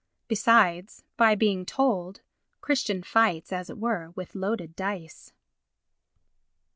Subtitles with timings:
[0.27, 2.21] Besides, by being told,
[2.59, 5.31] Christian fights, as it were, with loaded dice.